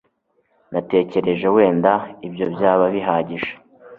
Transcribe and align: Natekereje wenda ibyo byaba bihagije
Natekereje 0.71 1.47
wenda 1.55 1.91
ibyo 2.27 2.45
byaba 2.53 2.85
bihagije 2.93 3.49